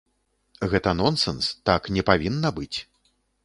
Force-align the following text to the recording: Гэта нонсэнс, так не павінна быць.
Гэта 0.71 0.93
нонсэнс, 1.01 1.51
так 1.73 1.93
не 1.99 2.07
павінна 2.11 2.57
быць. 2.61 2.77